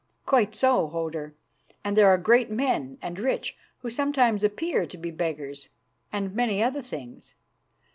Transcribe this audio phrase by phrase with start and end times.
[0.25, 1.35] "Quite so, Hodur,
[1.83, 5.69] and there are great men and rich who sometimes appear to be beggars,
[6.11, 7.35] and many other things.